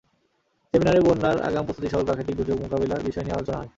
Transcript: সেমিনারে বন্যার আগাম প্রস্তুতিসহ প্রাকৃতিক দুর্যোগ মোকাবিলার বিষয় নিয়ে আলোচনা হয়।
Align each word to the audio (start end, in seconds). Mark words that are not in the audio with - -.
সেমিনারে 0.73 0.99
বন্যার 1.01 1.37
আগাম 1.47 1.63
প্রস্তুতিসহ 1.65 1.99
প্রাকৃতিক 2.03 2.35
দুর্যোগ 2.37 2.57
মোকাবিলার 2.63 3.05
বিষয় 3.07 3.23
নিয়ে 3.25 3.37
আলোচনা 3.37 3.57
হয়। 3.59 3.69